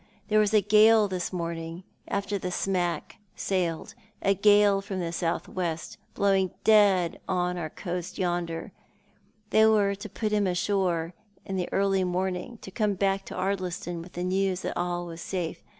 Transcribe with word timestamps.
There 0.29 0.39
was 0.39 0.51
a 0.51 0.61
gale 0.61 1.07
this 1.07 1.31
morning, 1.31 1.83
after 2.07 2.39
the 2.39 2.49
smack 2.49 3.17
sailed— 3.35 3.93
a 4.23 4.33
gale 4.33 4.81
from 4.81 4.99
the 4.99 5.11
south 5.11 5.47
west, 5.47 5.99
blowing 6.15 6.49
dead 6.63 7.19
on 7.27 7.55
our 7.55 7.69
coast 7.69 8.17
yonder. 8.17 8.71
They 9.51 9.67
were 9.67 9.93
to 9.93 10.09
put 10.09 10.31
him 10.31 10.47
ashore 10.47 11.13
in 11.45 11.55
the 11.55 11.69
early 11.71 12.03
morn 12.03 12.35
ing, 12.35 12.49
and 12.49 12.61
to 12.63 12.71
come 12.71 12.95
back 12.95 13.25
to 13.25 13.35
Ardliston 13.35 14.01
with 14.01 14.13
the 14.13 14.23
news 14.23 14.61
that 14.63 14.75
all 14.75 15.05
was 15.05 15.21
safe. 15.21 15.61